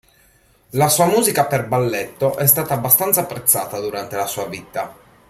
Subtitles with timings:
[0.71, 4.95] La sua musica per balletto è stata abbastanza apprezzata durante la sua vita.